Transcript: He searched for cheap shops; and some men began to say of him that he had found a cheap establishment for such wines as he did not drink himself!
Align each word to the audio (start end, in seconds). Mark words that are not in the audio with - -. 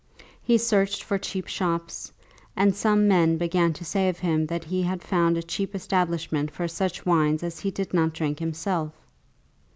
He 0.41 0.57
searched 0.57 1.03
for 1.03 1.19
cheap 1.19 1.45
shops; 1.45 2.11
and 2.55 2.73
some 2.73 3.07
men 3.07 3.37
began 3.37 3.71
to 3.73 3.85
say 3.85 4.09
of 4.09 4.17
him 4.17 4.47
that 4.47 4.63
he 4.63 4.81
had 4.81 5.03
found 5.03 5.37
a 5.37 5.43
cheap 5.43 5.75
establishment 5.75 6.49
for 6.49 6.67
such 6.67 7.05
wines 7.05 7.43
as 7.43 7.59
he 7.59 7.69
did 7.69 7.93
not 7.93 8.11
drink 8.13 8.39
himself! 8.39 8.93